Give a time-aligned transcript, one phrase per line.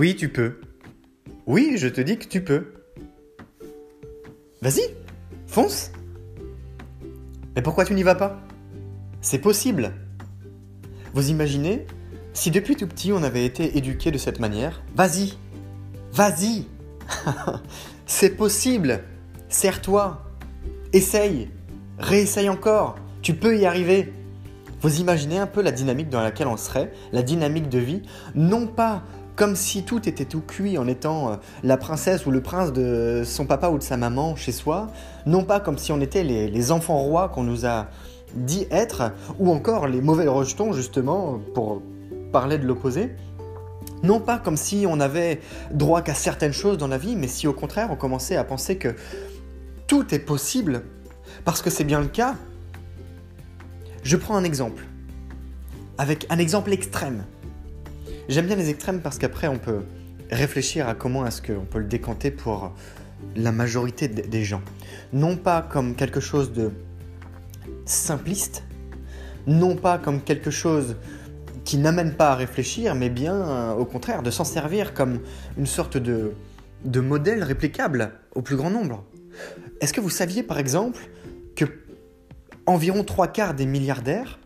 [0.00, 0.54] Oui, tu peux.
[1.44, 2.72] Oui, je te dis que tu peux.
[4.62, 4.80] Vas-y,
[5.46, 5.92] fonce.
[7.54, 8.40] Mais pourquoi tu n'y vas pas?
[9.20, 9.92] C'est possible.
[11.12, 11.86] Vous imaginez
[12.32, 15.34] si depuis tout petit on avait été éduqué de cette manière Vas-y,
[16.14, 16.64] vas-y.
[18.06, 19.02] C'est possible.
[19.50, 20.24] Serre-toi.
[20.94, 21.50] Essaye.
[21.98, 22.96] Réessaye encore.
[23.20, 24.10] Tu peux y arriver.
[24.80, 28.00] Vous imaginez un peu la dynamique dans laquelle on serait, la dynamique de vie,
[28.34, 29.02] non pas
[29.40, 33.22] comme si tout était tout cuit en étant euh, la princesse ou le prince de
[33.24, 34.88] son papa ou de sa maman chez soi,
[35.24, 37.86] non pas comme si on était les, enfants rois qu'on nous a
[38.34, 41.80] dit être, ou encore les mauvais rejetons justement, pour
[42.32, 43.16] parler de l'opposé.
[44.02, 45.40] Non pas comme si on avait
[45.70, 48.76] droit qu'à certaines choses dans la vie, mais si au contraire on commençait à penser
[48.76, 48.94] que
[49.86, 50.82] tout est possible,
[51.46, 52.34] parce que c'est bien le cas.
[54.02, 54.84] Je prends un exemple,
[55.96, 57.24] avec un exemple extrême.
[58.28, 59.82] J'aime bien les extrêmes parce qu'après on peut
[60.30, 62.72] réfléchir à comment est-ce qu'on peut le décanter pour
[63.36, 64.62] la majorité des gens.
[65.12, 66.70] Non pas comme quelque chose de
[67.84, 68.64] simpliste,
[69.46, 70.96] non pas comme quelque chose
[71.64, 75.20] qui n'amène pas à réfléchir, mais bien euh, au contraire de s'en servir comme
[75.58, 76.32] une sorte de,
[76.84, 79.04] de modèle réplicable au plus grand nombre.
[79.80, 81.00] Est-ce que vous saviez par exemple
[81.56, 81.64] que
[82.66, 84.38] environ trois quarts des milliardaires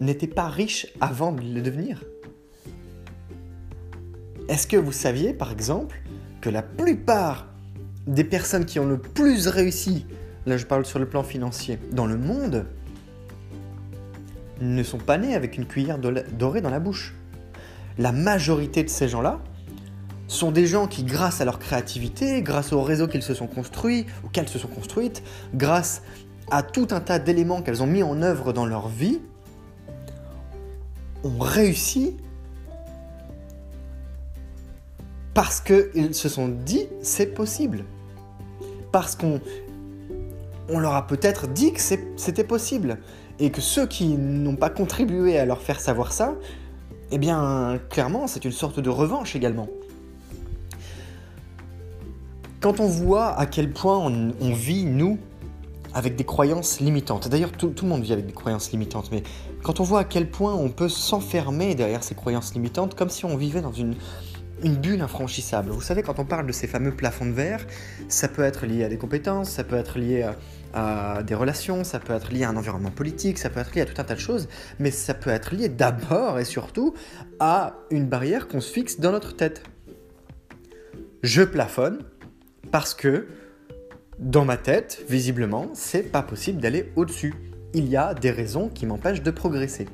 [0.00, 2.02] n'étaient pas riches avant de le devenir?
[4.50, 6.02] Est-ce que vous saviez, par exemple,
[6.40, 7.46] que la plupart
[8.08, 10.06] des personnes qui ont le plus réussi,
[10.44, 12.66] là je parle sur le plan financier, dans le monde,
[14.60, 17.14] ne sont pas nés avec une cuillère dorée dans la bouche?
[17.96, 19.40] La majorité de ces gens-là
[20.26, 24.04] sont des gens qui, grâce à leur créativité, grâce au réseau qu'ils se sont construits,
[24.24, 25.22] ou qu'elles se sont construites,
[25.54, 26.02] grâce
[26.50, 29.20] à tout un tas d'éléments qu'elles ont mis en œuvre dans leur vie,
[31.22, 32.16] ont réussi
[35.34, 37.84] parce qu'ils se sont dit c'est possible.
[38.92, 39.40] Parce qu'on
[40.68, 42.98] on leur a peut-être dit que c'était possible.
[43.38, 46.34] Et que ceux qui n'ont pas contribué à leur faire savoir ça,
[47.10, 49.68] eh bien, clairement, c'est une sorte de revanche également.
[52.60, 55.18] Quand on voit à quel point on, vit, nous,
[55.94, 59.22] avec des croyances limitantes, d'ailleurs tout, tout, le monde vit avec des croyances limitantes, mais
[59.62, 63.24] quand on voit à quel point on peut s'enfermer derrière ces croyances limitantes, comme si
[63.24, 63.94] on vivait dans une,
[64.62, 65.70] une bulle infranchissable.
[65.70, 67.66] Vous savez, quand on parle de ces fameux plafonds de verre,
[68.08, 70.28] ça peut être lié à des compétences, ça peut être lié
[70.74, 73.82] à, des relations, ça peut être lié à un environnement politique, ça peut être lié
[73.82, 76.94] à tout un tas de choses, mais ça peut être lié d'abord et surtout
[77.40, 79.62] à une barrière qu'on se fixe dans notre tête.
[81.22, 81.98] Je plafonne
[82.70, 83.26] parce que
[84.18, 87.34] dans ma tête, visiblement, c'est pas possible d'aller au-dessus.
[87.72, 89.86] Il y a des raisons qui m'empêchent de progresser.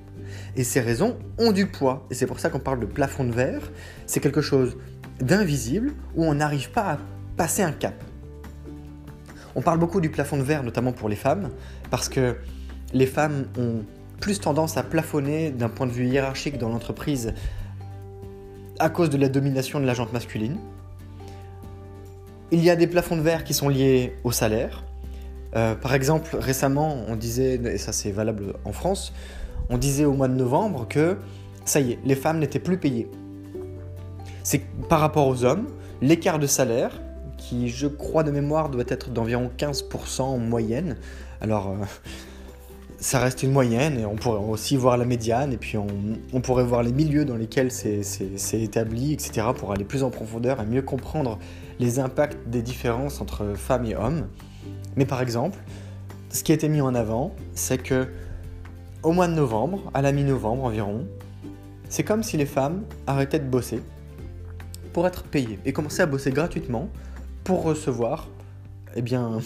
[0.56, 2.06] Et ces raisons ont du poids.
[2.10, 3.70] Et c'est pour ça qu'on parle de plafond de verre.
[4.06, 4.76] C'est quelque chose
[5.20, 6.98] d'invisible où on n'arrive pas à
[7.36, 7.94] passer un cap.
[9.54, 11.50] On parle beaucoup du plafond de verre, notamment pour les femmes,
[11.90, 12.36] parce que
[12.92, 13.84] les femmes ont
[14.20, 17.32] plus tendance à plafonner d'un point de vue hiérarchique dans l'entreprise
[18.78, 20.58] à cause de la domination de la jante masculine.
[22.50, 24.84] Il y a des plafonds de verre qui sont liés au salaire.
[25.54, 29.12] Euh, par exemple, récemment, on disait, et ça c'est valable en France,
[29.70, 31.16] on disait au mois de novembre que
[31.64, 33.08] ça y est, les femmes n'étaient plus payées.
[34.42, 35.66] C'est par rapport aux hommes,
[36.00, 37.00] l'écart de salaire,
[37.36, 40.96] qui je crois de mémoire doit être d'environ 15% en moyenne.
[41.40, 41.84] Alors, euh,
[42.98, 46.64] ça reste une moyenne, et on pourrait aussi voir la médiane, et puis on, pourrait
[46.64, 50.82] voir les milieux dans lesquels c'est établi, etc., pour aller plus en profondeur et mieux
[50.82, 51.38] comprendre
[51.78, 54.28] les impacts des différences entre femmes et hommes.
[54.96, 55.58] Mais par exemple,
[56.30, 58.08] ce qui a été mis en avant, c'est que
[59.02, 61.06] au mois de novembre, à la mi-novembre environ,
[61.88, 63.80] c'est comme si les femmes arrêtaient de bosser
[64.92, 66.88] pour être payées et commençaient à bosser gratuitement
[67.44, 68.28] pour recevoir,
[68.96, 69.40] eh bien,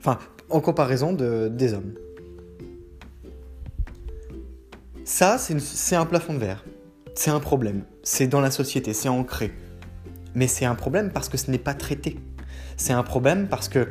[0.00, 0.18] enfin,
[0.50, 1.94] en comparaison de, des hommes.
[5.04, 6.64] Ça, c'est un plafond de verre.
[7.14, 7.82] C'est un problème.
[8.02, 9.52] C'est dans la société, c'est ancré.
[10.34, 12.18] Mais c'est un problème parce que ce n'est pas traité.
[12.76, 13.88] C'est un problème parce que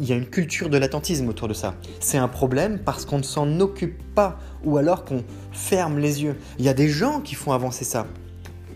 [0.00, 1.74] il y a une culture de l'attentisme autour de ça.
[2.00, 6.36] C'est un problème parce qu'on ne s'en occupe pas ou alors qu'on ferme les yeux.
[6.58, 8.06] Il y a des gens qui font avancer ça.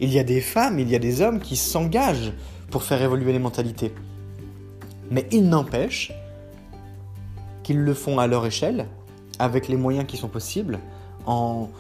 [0.01, 2.35] Il y a des femmes, il y a des hommes qui s'engagent
[2.71, 3.95] pour faire évoluer les mentalités.
[5.11, 6.13] Mais il n'empêche
[7.63, 8.87] qu'ils le font à leur échelle,
[9.39, 10.79] avec les moyens qui sont possibles,
[11.25, 11.71] en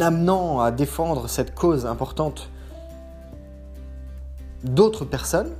[0.00, 2.50] amenant à défendre cette cause importante
[4.64, 5.52] d'autres personnes,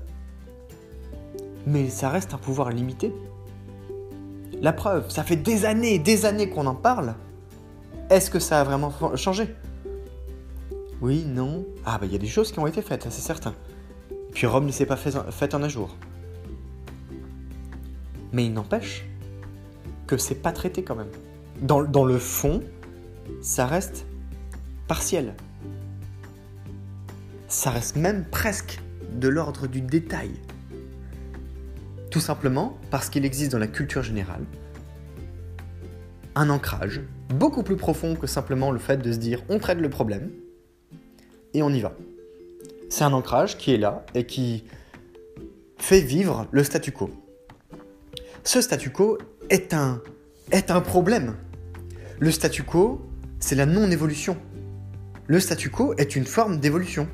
[1.67, 3.13] mais ça reste un pouvoir limité.
[4.61, 7.15] La preuve, ça fait des années et des années qu'on en parle.
[8.09, 9.55] Est-ce que ça a vraiment changé?
[11.03, 11.67] Oui, non.
[11.85, 13.55] Ah bah il y a des choses qui ont été faites, c'est certain.
[14.33, 15.95] Puis Rome ne s'est pas faite en un jour.
[18.33, 19.05] Mais il n'empêche
[20.07, 21.11] que c'est pas traité quand même
[21.61, 22.63] dans, le fond,
[23.41, 24.07] ça reste
[24.89, 25.35] partiel.
[27.49, 28.81] Ça reste même presque
[29.13, 30.31] de l'ordre du détail.
[32.11, 34.45] Tout simplement parce qu'il existe dans la culture générale
[36.35, 37.01] un ancrage
[37.31, 40.31] beaucoup plus profond que simplement le fait de se dire on traite le problème
[41.55, 41.95] et on y va.
[42.91, 44.65] C'est un ancrage qui est là et qui
[45.79, 47.11] fait vivre le statu quo.
[48.45, 49.19] Ce statu quo
[49.51, 50.01] est un,
[50.83, 51.37] problème
[52.19, 53.05] le statu quo,
[53.41, 54.39] c'est la non-évolution.
[55.27, 57.09] Le statu quo est une forme d'évolution.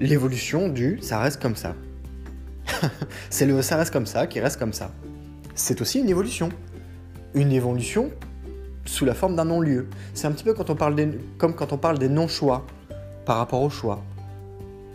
[0.00, 1.74] L'évolution du ça reste comme ça.
[3.30, 4.90] c'est le ça reste comme ça qui reste comme ça.
[5.54, 6.50] C'est aussi une évolution.
[7.34, 8.10] Une évolution
[8.84, 9.88] sous la forme d'un non-lieu.
[10.14, 12.66] C'est un petit peu comme quand on parle des non-choix
[13.24, 14.02] par rapport au choix.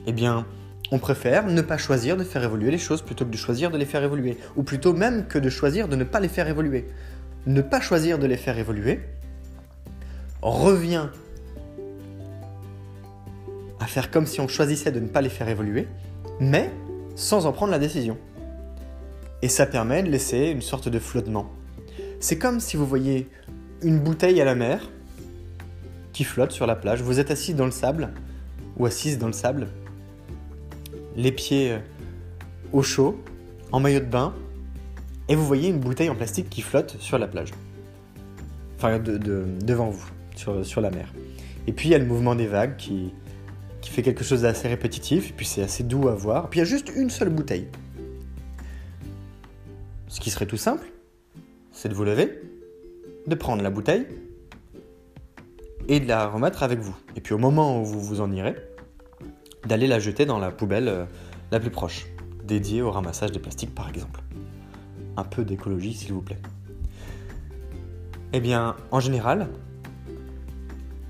[0.07, 0.45] Eh bien,
[0.91, 3.77] on préfère ne pas choisir de faire évoluer les choses plutôt que de choisir de
[3.77, 4.37] les faire évoluer.
[4.55, 6.87] Ou plutôt même que de choisir de ne pas les faire évoluer
[7.45, 8.99] ne pas choisir de les faire évoluer
[10.41, 11.07] revient
[13.79, 15.87] à faire comme si on choisissait de ne pas les faire évoluer,
[16.39, 16.71] mais
[17.15, 18.17] sans en prendre la décision.
[19.41, 21.51] Et ça permet de laisser une sorte de flottement.
[22.19, 23.27] C'est comme si vous voyez
[23.81, 24.89] une bouteille à la mer
[26.13, 27.01] qui flotte sur la plage.
[27.01, 28.09] Vous êtes assis dans le sable,
[28.77, 29.67] ou assise dans le sable,
[31.15, 31.79] les pieds euh,
[32.71, 33.19] au chaud,
[33.71, 34.33] en maillot de bain,
[35.27, 37.51] et vous voyez une bouteille en plastique qui flotte sur la plage.
[38.77, 41.13] Enfin, devant vous, sur, sur, la mer.
[41.67, 43.13] Et puis il y a le mouvement des vagues qui,
[43.81, 46.49] qui fait quelque chose d'assez répétitif, et puis c'est assez doux à voir.
[46.49, 47.67] Puis il y a juste une seule bouteille.
[50.07, 50.91] Ce qui serait tout simple,
[51.71, 52.41] c'est de vous lever,
[53.27, 54.05] de prendre la bouteille
[55.87, 56.95] et de la remettre avec vous.
[57.15, 58.55] Et puis au moment où vous vous en irez,
[59.65, 61.05] d'aller la jeter dans la poubelle euh,
[61.51, 62.07] la plus proche,
[62.43, 64.21] dédiée au ramassage des plastiques par exemple
[65.17, 66.39] un peu d'écologie, s'il vous plaît.
[68.33, 69.49] Eh bien, en général,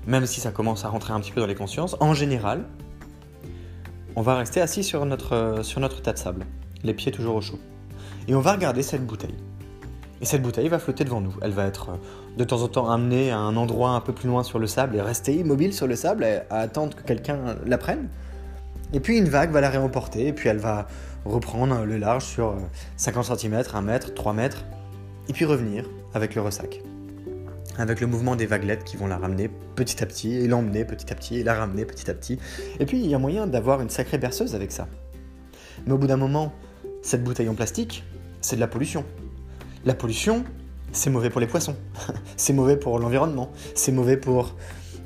[0.06, 2.64] même si ça commence à rentrer un petit peu dans les consciences, en général,
[4.16, 6.46] on va rester assis sur notre, sur notre tas de sable,
[6.82, 7.58] les pieds toujours au chaud.
[8.28, 9.34] Et on va regarder cette bouteille.
[10.20, 11.34] Et cette bouteille va flotter devant nous.
[11.42, 11.96] Elle va être euh,
[12.36, 14.94] de temps en temps amenée à un endroit un peu plus loin sur le sable
[14.96, 18.08] et rester immobile sur le sable à attendre que quelqu'un la prenne.
[18.92, 20.86] Et puis une vague va la réemporter et puis elle va
[21.24, 22.54] reprendre le large sur
[22.96, 24.64] 50 cm, 1 mètre, 3 mètres,
[25.28, 26.82] et puis revenir avec le ressac.
[27.78, 31.10] Avec le mouvement des vaguelettes qui vont la ramener petit à petit, et l'emmener petit
[31.12, 32.38] à petit, et la ramener petit à petit.
[32.78, 34.88] Et puis il y a moyen d'avoir une sacrée berceuse avec ça.
[35.86, 36.52] Mais au bout d'un moment,
[37.02, 38.04] cette bouteille en plastique,
[38.40, 39.04] c'est de la pollution.
[39.84, 40.44] La pollution,
[40.92, 41.76] c'est mauvais pour les poissons,
[42.36, 44.54] c'est mauvais pour l'environnement, c'est mauvais pour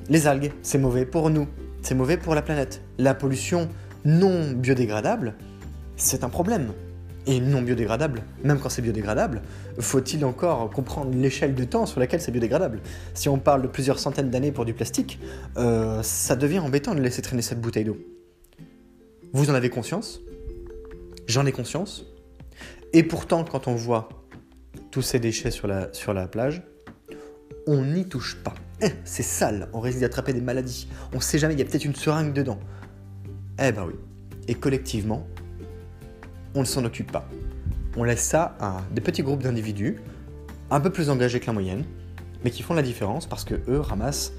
[0.08, 1.46] les algues, c'est mauvais pour nous,
[1.82, 2.82] c'est mauvais pour la planète.
[2.98, 3.68] La pollution
[4.04, 5.34] non biodégradable,
[5.96, 6.72] c'est un problème.
[7.28, 9.42] Et non biodégradable, même quand c'est biodégradable,
[9.80, 12.80] faut-il encore comprendre l'échelle de temps sur laquelle c'est biodégradable?
[13.14, 15.18] Si on parle de plusieurs centaines d'années pour du plastique,
[15.56, 17.98] euh, ça devient embêtant de laisser traîner cette bouteille d'eau.
[19.32, 20.20] Vous en avez conscience?
[21.26, 22.06] J'en ai conscience.
[22.92, 24.08] Et pourtant, quand on voit
[24.92, 26.62] tous ces déchets sur la, plage,
[27.66, 28.54] on n'y touche pas.
[28.80, 30.86] Eh, c'est sale, on risque d'attraper des maladies.
[31.12, 32.60] On sait jamais, il y a peut-être une seringue dedans.
[33.58, 33.94] Eh ben oui.
[34.48, 35.26] Et collectivement,
[36.56, 37.28] on ne s'en occupe pas.
[37.96, 39.96] On laisse ça à des petits groupes d'individus
[40.70, 41.84] un peu plus engagés que la moyenne,
[42.44, 44.32] mais qui font la différence parce que eux ramassent,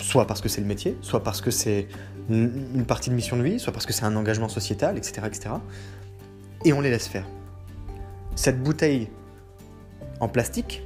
[0.00, 1.86] soit parce que c'est le métier, soit parce que c'est
[2.28, 5.50] une partie de mission de vie, soit parce que c'est un engagement sociétal, etc., etc.
[6.64, 7.26] Et on les laisse faire.
[8.34, 9.08] Cette bouteille
[10.20, 10.82] en plastique,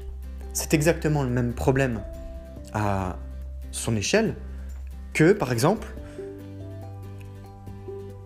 [0.52, 2.00] c'est exactement le même problème
[2.72, 3.16] à
[3.70, 4.36] son échelle
[5.12, 5.88] que, par exemple,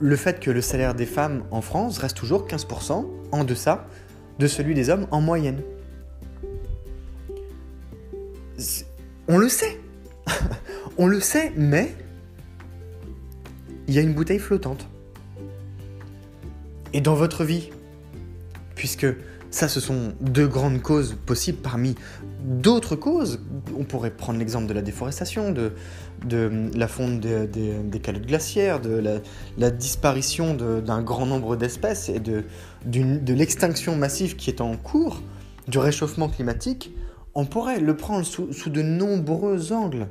[0.00, 3.87] le fait que le salaire des femmes en France reste toujours 15% en deçà
[4.38, 5.62] de celui des hommes en moyenne.
[9.28, 9.81] On le sait.
[10.99, 11.95] On le sait, mais
[13.87, 14.88] il y a une bouteille flottante.
[16.93, 17.71] Et dans votre vie,
[18.75, 19.07] puisque
[19.50, 21.95] ça, ce sont deux grandes causes possibles parmi
[22.45, 23.40] d'autres causes.
[23.78, 25.73] On pourrait prendre l'exemple de la déforestation, de,
[26.75, 29.21] la fonte des calottes glaciaires, de
[29.57, 32.45] la, disparition d'un grand nombre d'espèces et de,
[33.33, 35.23] l'extinction massive qui est en cours,
[35.67, 36.95] du réchauffement climatique.
[37.35, 40.09] On pourrait le prendre sous, de nombreux angles.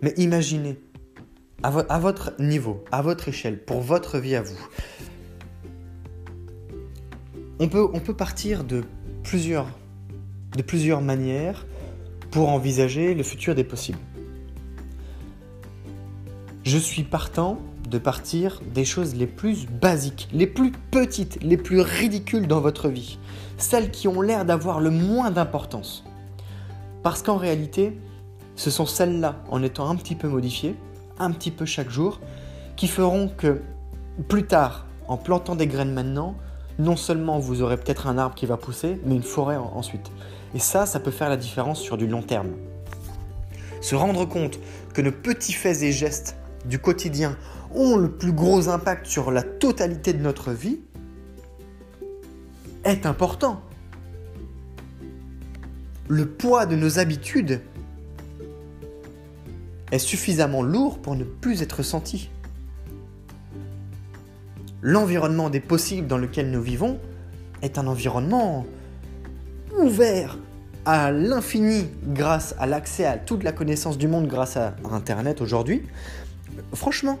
[0.00, 0.78] Mais imaginez,
[1.62, 4.58] à votre niveau, à votre échelle, pour votre vie à vous,
[7.62, 8.82] on peut, partir de
[9.22, 9.66] plusieurs,
[10.56, 11.66] de plusieurs manières
[12.30, 13.98] pour envisager le futur des possibles.
[16.64, 21.80] Je suis partant de partir des choses les plus basiques, les plus petites, les plus
[21.80, 23.18] ridicules dans votre vie,
[23.58, 26.04] celles qui ont l'air d'avoir le moins d'importance.
[27.02, 27.98] Parce qu'en réalité,
[28.56, 30.74] ce sont celles-là, en étant un petit peu modifiées,
[31.18, 32.20] un petit peu chaque jour,
[32.76, 33.60] qui feront que
[34.28, 36.36] plus tard, en plantant des graines maintenant,
[36.78, 40.10] non seulement vous aurez peut-être un arbre qui va pousser, mais une forêt ensuite.
[40.54, 42.50] Et ça, ça peut faire la différence sur du long terme.
[43.80, 44.58] Se rendre compte
[44.94, 47.36] que nos petits faits et gestes du quotidien
[47.74, 50.80] ont le plus gros impact sur la totalité de notre vie
[52.84, 53.62] est important.
[56.08, 57.60] Le poids de nos habitudes
[59.90, 62.30] est suffisamment lourd pour ne plus être senti
[64.82, 66.98] l'environnement des possibles dans lequel nous vivons
[67.62, 68.66] est un environnement
[69.78, 70.38] ouvert
[70.84, 75.82] à l'infini grâce à l'accès à toute la connaissance du monde grâce à Internet aujourd'hui.
[76.74, 77.18] Franchement,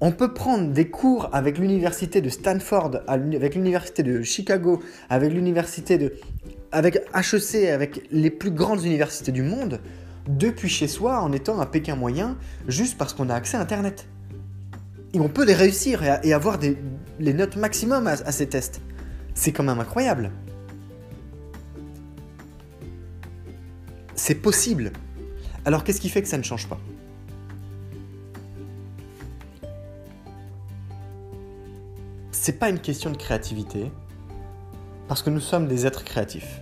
[0.00, 5.96] on peut prendre des cours avec l'université de Stanford, avec l'université de Chicago, avec l'université
[5.96, 6.12] de...
[6.72, 9.80] avec HEC, avec les plus grandes universités du monde,
[10.28, 12.36] depuis chez soi en étant un Pékin moyen,
[12.68, 14.06] juste parce qu'on a accès à Internet
[15.14, 16.58] et on peut les réussir et, avoir
[17.20, 18.80] les notes maximum à, ces tests.
[19.32, 20.32] C'est quand même incroyable.
[24.16, 24.92] C'est possible.
[25.64, 26.80] Alors qu'est-ce qui fait que ça ne change pas?
[32.32, 33.90] C'est pas une question de créativité,
[35.08, 36.60] parce que nous sommes des êtres créatifs.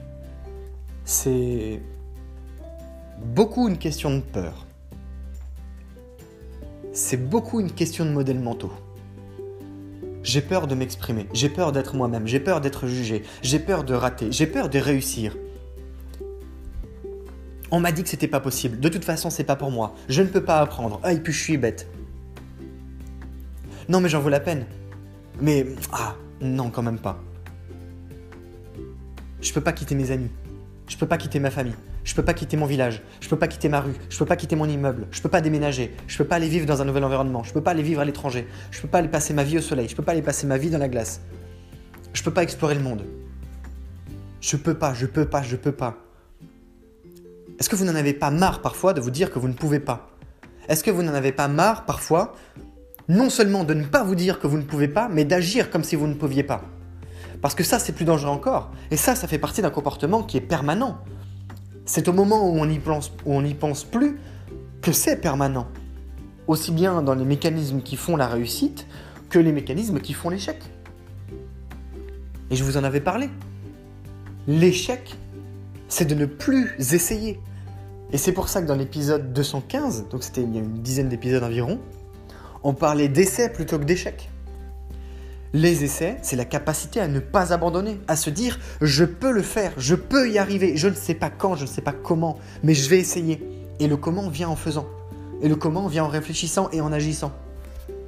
[1.05, 1.83] C'est
[3.19, 4.67] beaucoup une question de peur
[6.93, 8.73] c'est beaucoup une question de modèles mentaux.
[10.23, 13.95] J'ai peur de m'exprimer, j'ai peur d'être moi-même, j'ai peur d'être jugé, j'ai peur de
[13.95, 15.37] rater, j'ai peur de réussir.
[17.71, 20.23] On m'a dit que c'était pas possible, de toute façon c'est pas pour moi, je
[20.23, 21.89] ne peux pas apprendre, ah et puis je suis bête.
[23.89, 24.67] Non mais j'en vaut la peine.
[25.41, 27.21] Mais ah, non quand même pas.
[29.41, 30.31] Je peux pas quitter mes amis,
[30.93, 31.73] je peux pas quitter ma famille,
[32.05, 34.37] je peux pas quitter mon village, je peux pas quitter ma rue, je peux pas
[34.37, 37.03] quitter mon immeuble, je peux pas déménager, je peux pas aller vivre dans un nouvel
[37.03, 39.57] environnement, je peux pas aller vivre à l'étranger, je peux pas aller passer ma vie
[39.57, 41.23] au soleil, je peux pas aller passer ma vie dans la glace.
[42.13, 43.07] Je peux pas explorer le monde.
[44.43, 45.97] Je peux pas, je peux pas, je peux pas.
[47.59, 49.81] Est-ce que vous n'en avez pas marre parfois de vous dire que vous ne pouvez
[49.81, 50.11] pas
[50.69, 52.35] Est-ce que vous n'en avez pas marre parfois
[53.09, 55.85] non seulement de ne pas vous dire que vous ne pouvez pas, mais d'agir comme
[55.85, 56.63] si vous ne pouviez pas
[57.43, 58.71] Parce que ça, c'est plus dangereux encore.
[58.93, 60.99] Et ça, ça fait partie d'un comportement qui est permanent.
[61.85, 64.19] C'est au moment où on n'y pense, plus
[64.81, 65.67] que c'est permanent.
[66.47, 68.87] Aussi bien dans les mécanismes qui font la réussite
[69.29, 70.63] que les mécanismes qui font l'échec.
[72.51, 73.29] Et je vous en avais parlé.
[74.47, 75.17] L'échec,
[75.89, 77.41] c'est de ne plus essayer.
[78.13, 81.09] Et c'est pour ça que dans l'épisode 215, donc c'était il y a une dizaine
[81.09, 81.81] d'épisodes environ,
[82.63, 84.32] on parlait d'essai plutôt que d'échec.
[85.55, 89.43] Les essais, c'est la capacité à ne pas abandonner, à se dire je peux le
[89.43, 92.39] faire, je peux y arriver, je ne sais pas quand, je ne sais pas comment,
[92.63, 93.43] mais je vais essayer.
[93.79, 94.87] Et le comment vient en faisant.
[95.43, 97.33] Et le comment vient en réfléchissant et en agissant.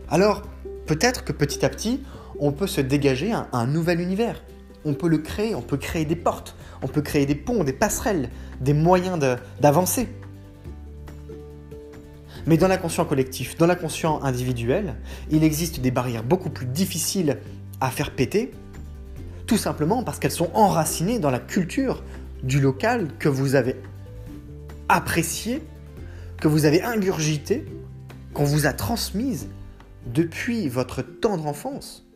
[0.08, 0.40] Alors,
[0.86, 2.02] peut-être que petit à petit,
[2.38, 4.42] on peut se dégager un, un nouvel univers.
[4.86, 7.72] On peut le créer, on peut créer des portes, on peut créer des ponts, des
[7.74, 9.18] passerelles, des moyens
[9.60, 10.08] d'avancer.
[12.46, 14.96] Mais dans l'inconscient collectif, dans l'inconscient individuel,
[15.30, 17.38] il existe des barrières beaucoup plus difficiles
[17.80, 18.52] à faire péter,
[19.46, 22.02] Tout simplement parce qu'elles sont enracinées dans la culture
[22.42, 23.76] du local que vous avez
[24.88, 25.62] apprécié,
[26.40, 27.66] que vous avez ingurgité,
[28.32, 29.48] qu'on vous a transmise
[30.06, 32.06] depuis votre tendre enfance.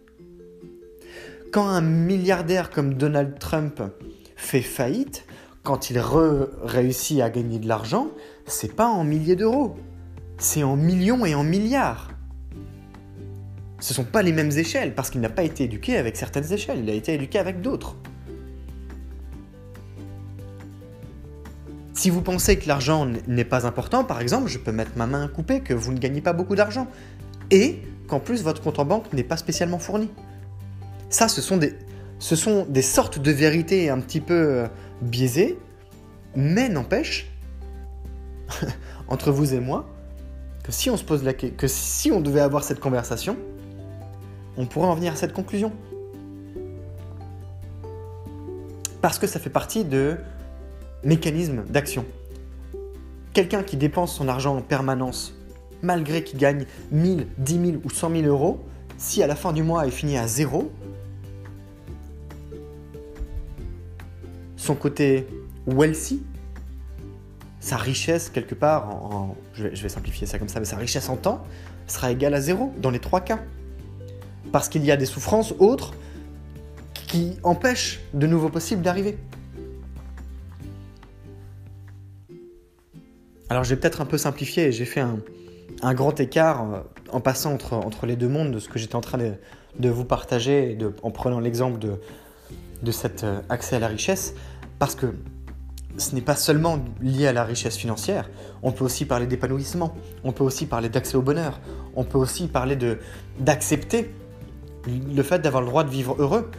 [1.53, 3.83] Quand un milliardaire comme Donald Trump
[4.37, 5.25] fait faillite,
[5.63, 8.09] quand il réussit à gagner de l'argent,
[8.47, 9.77] c'est pas en milliers d'euros,
[10.39, 12.09] c'est en millions et en milliards.
[13.81, 16.53] Ce ne sont pas les mêmes échelles parce qu'il n'a pas été éduqué avec certaines
[16.53, 17.97] échelles, il a été éduqué avec d'autres.
[21.93, 25.25] Si vous pensez que l'argent n'est pas important, par exemple, je peux mettre ma main
[25.25, 26.87] à couper que vous ne gagnez pas beaucoup d'argent
[27.51, 30.09] et qu'en plus votre compte en banque n'est pas spécialement fourni.
[31.11, 31.75] Ça, ce sont des,
[32.21, 34.69] ce sont des sortes de vérités un petit peu euh,
[35.03, 35.59] biaisées,
[36.37, 37.33] mais n'empêche,
[39.09, 39.89] entre vous et moi,
[40.69, 43.39] que si on se pose la que si on devait avoir cette conversation,
[44.59, 45.73] on pourrait en venir à cette conclusion.
[49.01, 50.19] Parce que ça fait partie de
[51.05, 52.05] mécanisme d'action.
[53.33, 55.33] Quelqu'un qui dépense son argent en permanence,
[55.81, 58.61] malgré qu'il gagne 1000, 10 000 ou 100 000 euros,
[58.99, 60.71] si à la fin du mois il finit à zéro,
[64.59, 65.27] son côté
[65.67, 66.23] wealthy,
[67.59, 71.17] sa richesse quelque part, en, je, vais, simplifier ça comme ça, mais sa richesse en
[71.17, 71.45] temps
[71.87, 73.41] sera égale à zéro dans les trois cas.
[74.53, 75.95] Parce qu'il y a des souffrances autres
[76.95, 79.19] qui empêchent de nouveau possible d'arriver.
[83.51, 85.01] Alors j'ai peut-être un peu simplifié et j'ai fait
[85.83, 89.01] un, grand écart euh, en passant entre, les deux mondes de ce que j'étais en
[89.01, 91.95] train de, vous partager de, en prenant l'exemple de,
[92.83, 94.35] de cet euh, accès à la richesse,
[94.79, 95.15] parce que
[95.99, 98.31] ce n'est pas seulement lié à la richesse financière,
[98.63, 101.61] on peut aussi parler d'épanouissement, on peut aussi parler d'accès au bonheur,
[101.97, 102.79] on peut aussi parler
[103.39, 104.11] d'accepter
[104.87, 106.51] le fait d'avoir le droit de vivre heureux.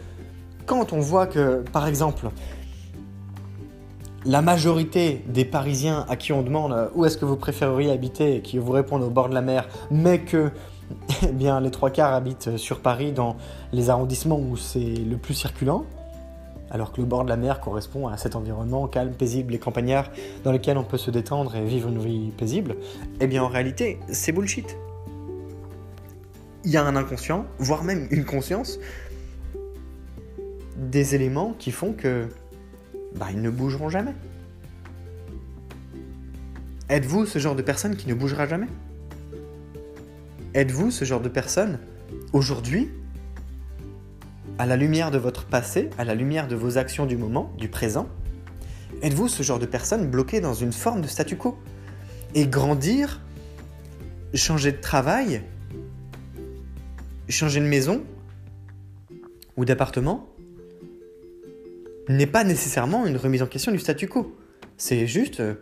[0.66, 2.28] Quand on voit que, par exemple,
[4.24, 8.36] la majorité des Parisiens à qui on demande euh, où est-ce que vous préféreriez habiter
[8.36, 10.50] et qui vous répondent au bord de la mer, mais que
[11.22, 13.36] eh bien, les trois quarts habitent sur Paris dans
[13.72, 15.84] les arrondissements où c'est le plus circulant,
[16.70, 20.10] alors que le bord de la mer correspond à cet environnement calme, paisible et campagnard
[20.44, 22.76] dans lequel on peut se détendre et vivre une vie paisible,
[23.20, 24.76] eh bien en réalité, c'est bullshit.
[26.64, 28.78] Il y a un inconscient, voire même une conscience,
[30.76, 32.28] des éléments qui font que
[33.16, 34.14] bah, ils ne bougeront jamais.
[36.88, 38.66] Êtes-vous ce genre de personne qui ne bougera jamais?
[40.54, 41.78] Êtes-vous ce genre de personne,
[42.32, 42.90] aujourd'hui,
[44.60, 47.68] à la lumière de votre passé, à la lumière de vos actions du moment, du
[47.68, 48.10] présent
[49.00, 51.56] Êtes-vous ce genre de personne bloquée dans une forme de statu quo?
[52.34, 53.22] Et grandir,
[54.34, 55.40] changer de travail,
[57.30, 58.04] changer de maison
[59.56, 60.28] ou d'appartement
[62.10, 64.36] n'est pas nécessairement une remise en question du statu quo.
[64.76, 65.54] C'est juste euh,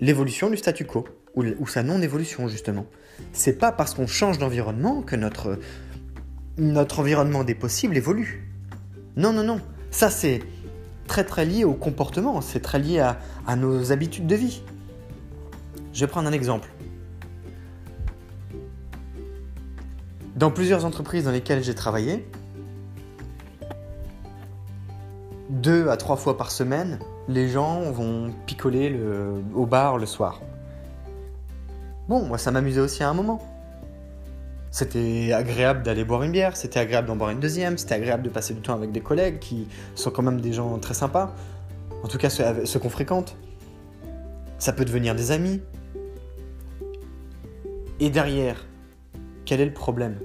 [0.00, 2.86] l'évolution du statu quo, ou, sa non-évolution justement.
[3.34, 5.58] C'est pas parce qu'on change d'environnement que notre,
[6.58, 8.48] notre environnement des possibles évolue.
[9.16, 9.60] Non, non, non.
[9.90, 10.42] Ça, c'est
[11.06, 14.62] très très lié au comportement, c'est très lié à, nos habitudes de vie.
[15.92, 16.68] Je vais prendre un exemple.
[20.36, 22.28] Dans plusieurs entreprises dans lesquelles j'ai travaillé,
[25.50, 28.96] deux à trois fois par semaine, les gens vont picoler
[29.54, 30.40] au bar le soir.
[32.08, 33.40] Bon, moi ça m'amusait aussi à un moment.
[34.70, 38.28] C'était agréable d'aller boire une bière, c'était agréable d'en boire une deuxième, c'était agréable de
[38.28, 41.34] passer du temps avec des collègues qui sont quand même des gens très sympas,
[42.02, 43.36] en tout cas ceux, qu'on fréquente.
[44.58, 45.60] Ça peut devenir des amis.
[48.00, 48.66] Et derrière,
[49.44, 50.18] quel est le problème?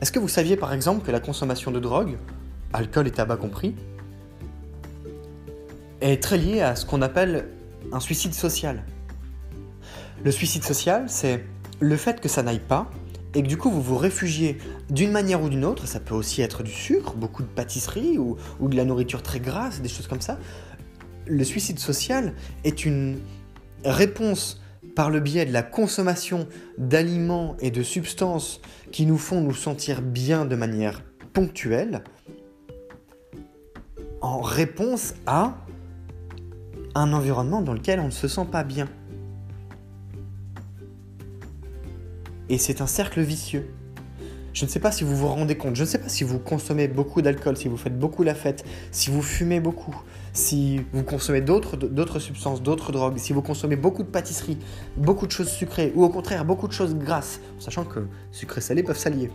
[0.00, 2.16] Est-ce que vous saviez par exemple que la consommation de drogue,
[2.72, 3.76] alcool et tabac compris,
[6.00, 7.48] est très lié à ce qu'on appelle
[7.92, 8.82] un suicide social?
[10.24, 11.44] Le suicide social, c'est
[11.80, 12.90] le fait que ça n'aille pas
[13.34, 14.58] et que du coup vous vous réfugiez
[14.90, 18.36] d'une manière ou d'une autre, ça peut aussi être du sucre, beaucoup de pâtisserie ou,
[18.60, 20.38] ou de la nourriture très grasse, des choses comme ça.
[21.26, 23.18] Le suicide social est une
[23.84, 24.60] réponse
[24.94, 26.46] par le biais de la consommation
[26.78, 28.60] d'aliments et de substances
[28.92, 32.04] qui nous font nous sentir bien de manière ponctuelle,
[34.20, 35.56] en réponse à
[36.94, 38.88] un environnement dans lequel on ne se sent pas bien.
[42.48, 43.70] Et c'est un cercle vicieux.
[44.52, 46.38] Je ne sais pas si vous vous rendez compte, je ne sais pas si vous
[46.38, 50.00] consommez beaucoup d'alcool, si vous faites beaucoup la fête, si vous fumez beaucoup,
[50.32, 54.58] si vous consommez d'autres substances, d'autres drogues, si vous consommez beaucoup de pâtisseries,
[54.96, 58.62] beaucoup de choses sucrées, ou au contraire beaucoup de choses grasses, sachant que sucré et
[58.62, 59.28] salé peuvent s'allier.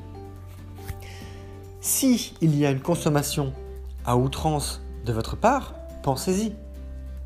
[1.81, 3.51] Si il y a une consommation
[4.05, 6.53] à outrance de votre part, pensez-y.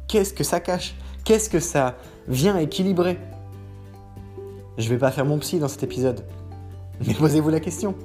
[0.07, 0.95] Qu'est-ce que ça cache?
[1.25, 1.95] Qu'est-ce que ça
[2.27, 3.19] vient équilibrer?
[4.77, 6.25] Je vais pas faire mon psy dans cet épisode,
[7.05, 7.95] mais posez-vous la question.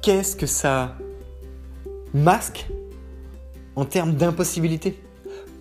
[0.00, 0.96] Qu'est-ce que ça
[2.12, 2.68] masque
[3.74, 5.02] en termes d'impossibilité?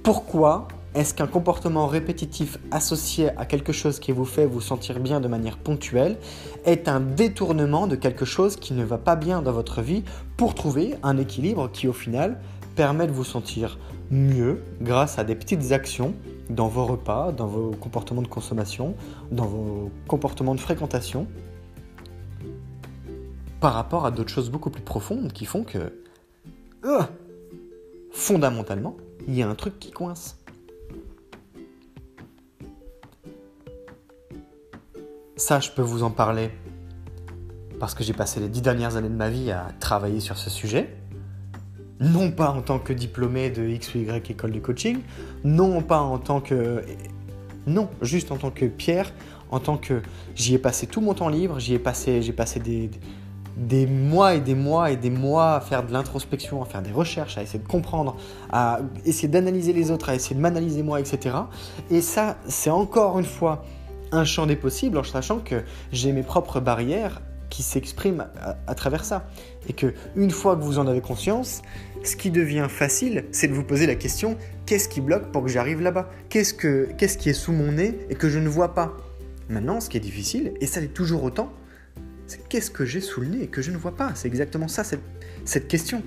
[0.04, 5.20] Pourquoi est-ce qu'un comportement répétitif associé à quelque chose qui vous fait vous sentir bien
[5.20, 6.18] de manière ponctuelle
[6.66, 10.04] est un détournement de quelque chose qui ne va pas bien dans votre vie
[10.38, 12.40] pour trouver un équilibre qui au final
[12.76, 13.80] permet de vous sentir
[14.14, 16.14] mieux grâce à des petites actions
[16.50, 18.96] dans vos repas, dans vos comportements de consommation,
[19.32, 21.28] dans vos comportements de fréquentation,
[23.60, 25.94] par rapport à d'autres choses beaucoup plus profondes qui font que,
[26.86, 27.02] euh,
[28.12, 28.96] fondamentalement,
[29.28, 30.38] il y a un truc qui coince.
[35.36, 36.52] Ça, je peux vous en parler
[37.80, 40.50] parce que j'ai passé les dix dernières années de ma vie à travailler sur ce
[40.50, 40.96] sujet.
[42.04, 45.00] Non pas en tant que diplômé de X ou Y école de coaching,
[45.44, 46.84] non pas en tant que...
[47.66, 49.14] Non, juste en tant que Pierre,
[49.50, 50.02] en tant que...
[50.36, 52.92] J'y ai passé tout mon temps libre, j'y ai passé, j'ai passé des,
[53.56, 56.92] des mois et des mois et des mois à faire de l'introspection, à faire des
[56.92, 58.18] recherches, à essayer de comprendre,
[58.52, 61.36] à essayer d'analyser les autres, à essayer de m'analyser moi, etc.
[61.90, 63.64] Et ça, c'est encore une fois
[64.12, 67.22] un champ des possibles en sachant que j'ai mes propres barrières
[67.54, 68.26] qui s'expriment
[68.66, 69.30] à, travers ça.
[69.70, 71.62] Et que une fois que vous en avez conscience,
[72.04, 75.50] ce qui devient facile, c'est de vous poser la question qu'est-ce qui bloque pour que
[75.50, 76.10] j'arrive là-bas?
[76.30, 78.98] Qu'est-ce que qu'est-ce qui est sous mon nez et que je ne vois pas?
[79.50, 81.54] Maintenant, ce qui est difficile, et ça l'est toujours autant,
[82.26, 84.14] c'est qu'est-ce que j'ai sous le nez et que je ne vois pas?
[84.16, 85.04] C'est exactement ça, cette,
[85.46, 86.02] cette question.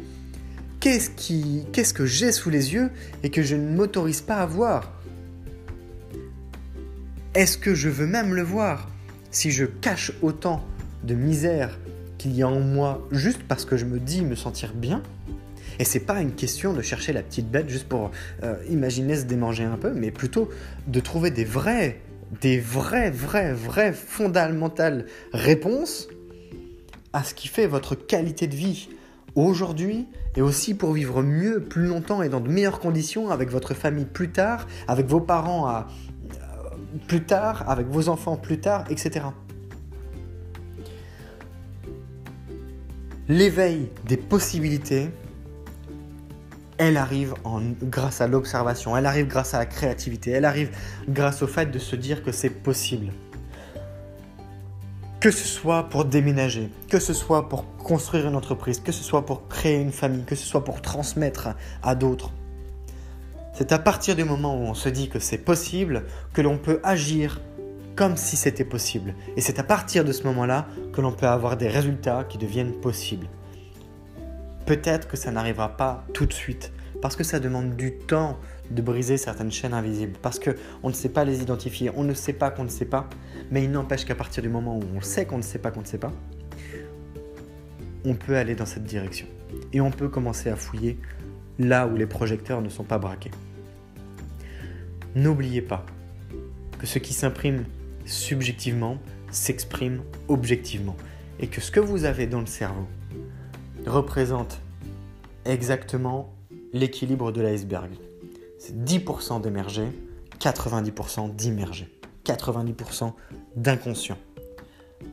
[0.81, 2.91] Qu'est-ce, qui, qu'est-ce que j'ai sous les yeux
[3.23, 5.01] et que je ne m'autorise pas à voir?
[7.35, 8.89] Est-ce que je veux même le voir?
[9.31, 10.67] Si je cache autant
[11.07, 11.79] de misère
[12.19, 15.03] qu'il y a en moi juste parce que je me dis me sentir bien,
[15.79, 18.11] et c'est pas une question de chercher la petite bête juste pour
[18.42, 20.49] euh, imaginer se démanger un peu, mais plutôt
[20.87, 22.01] de trouver des vraies,
[22.40, 26.09] des vraies, vraies, vraies fondamentales réponses
[27.12, 28.88] à ce qui fait votre qualité de vie
[29.35, 33.75] aujourd'hui et aussi pour vivre mieux, plus longtemps et dans de meilleures conditions avec votre
[33.75, 35.88] famille plus tard, avec vos parents à
[37.07, 39.27] plus tard, avec vos enfants plus tard, etc.
[43.29, 45.11] L'éveil des possibilités,
[46.79, 47.35] elle arrive
[47.83, 50.71] grâce à l'observation, elle arrive grâce à la créativité, elle arrive
[51.09, 53.12] grâce au fait de se dire que c'est possible.
[55.19, 59.27] Que ce soit pour déménager, que ce soit pour construire une entreprise, que ce soit
[59.27, 61.49] pour créer une famille, que ce soit pour transmettre
[61.83, 62.31] à d'autres,
[63.55, 66.79] c'est à partir du moment où on se dit que c'est possible que l'on peut
[66.85, 67.41] agir
[67.97, 69.15] comme si c'était possible.
[69.37, 72.75] Et c'est à partir de ce moment-là que l'on peut avoir des résultats qui deviennent
[72.75, 73.27] possibles.
[74.67, 78.39] Peut-être que ça n'arrivera pas tout de suite, parce que ça demande du temps
[78.71, 82.33] de briser certaines chaînes invisibles, parce qu'on ne sait pas les identifier, on ne sait
[82.33, 83.09] pas qu'on ne sait pas,
[83.51, 85.81] mais il n'empêche qu'à partir du moment où on sait qu'on ne sait pas qu'on
[85.81, 86.13] ne sait pas,
[88.05, 89.27] on peut aller dans cette direction.
[89.73, 90.99] Et on peut commencer à fouiller
[91.59, 93.31] là où les projecteurs ne sont pas braqués.
[95.15, 95.87] N'oubliez pas
[96.79, 97.65] que ce qui s'imprime
[98.07, 98.99] subjectivement
[99.31, 100.97] s'exprime objectivement
[101.40, 102.87] et que ce que vous avez dans le cerveau
[103.87, 104.61] représente
[105.45, 106.33] exactement
[106.73, 107.90] l'équilibre de l'iceberg.
[108.59, 109.87] C'est 10% d'émerger,
[110.40, 111.88] 90% d'immerger,
[112.25, 113.12] 90%
[113.57, 114.19] d'inconscient.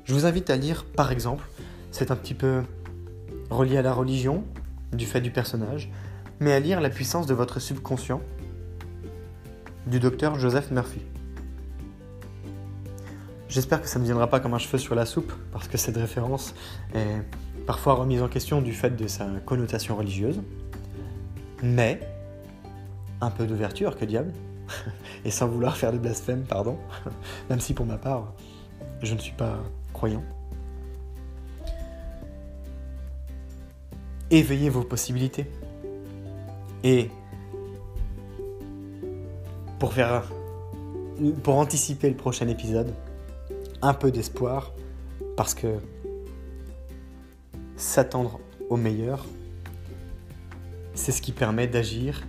[0.05, 1.47] Je vous invite à lire par exemple,
[1.91, 2.63] c'est un petit peu
[3.49, 4.43] relié à la religion,
[4.91, 5.91] du fait du personnage,
[6.39, 8.21] mais à lire La puissance de votre subconscient
[9.87, 11.01] du docteur Joseph Murphy.
[13.53, 15.97] J'espère que ça ne viendra pas comme un cheveu sur la soupe, parce que cette
[15.97, 16.55] référence
[16.95, 17.21] est
[17.67, 20.41] parfois remise en question du fait de sa connotation religieuse.
[21.61, 21.99] Mais,
[23.21, 24.33] un peu d'ouverture, que diable
[25.25, 26.79] Et sans vouloir faire de blasphème, pardon,
[27.51, 28.33] même si pour ma part,
[29.03, 29.59] je ne suis pas
[29.93, 30.23] croyant.
[34.31, 35.45] Éveillez vos possibilités.
[36.83, 37.11] Et
[39.77, 40.23] pour faire
[41.43, 42.91] pour anticiper le prochain épisode,
[43.83, 44.73] un peu d'espoir
[45.35, 45.67] parce que
[47.75, 49.25] s'attendre au meilleur,
[50.95, 52.23] c'est ce qui permet d'agir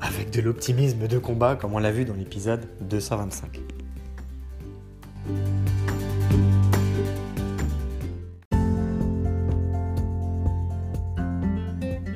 [0.00, 3.67] avec de l'optimisme de combat comme on l'a vu dans l'épisode 225.